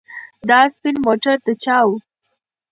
دا 0.49 0.59
سپین 0.73 0.95
موټر 1.05 1.35
د 1.45 1.47
چا 1.63 1.77
و؟ 1.87 1.89